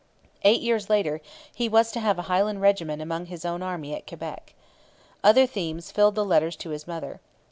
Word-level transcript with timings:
Eight 0.41 0.61
years 0.63 0.89
later 0.89 1.21
he 1.53 1.69
was 1.69 1.91
to 1.91 1.99
have 1.99 2.17
a 2.17 2.23
Highland 2.23 2.59
regiment 2.59 3.03
among 3.03 3.27
his 3.27 3.45
own 3.45 3.61
army 3.61 3.93
at 3.93 4.07
Quebec. 4.07 4.55
Other 5.23 5.45
themes 5.45 5.91
filled 5.91 6.15
the 6.15 6.25
letters 6.25 6.55
to 6.55 6.71
his 6.71 6.87
mother. 6.87 7.21